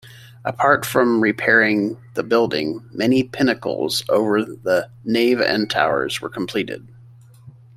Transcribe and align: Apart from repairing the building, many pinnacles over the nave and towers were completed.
Apart 0.43 0.83
from 0.83 1.21
repairing 1.21 1.95
the 2.15 2.23
building, 2.23 2.89
many 2.91 3.21
pinnacles 3.21 4.01
over 4.09 4.43
the 4.43 4.89
nave 5.03 5.39
and 5.39 5.69
towers 5.69 6.19
were 6.21 6.29
completed. 6.31 6.87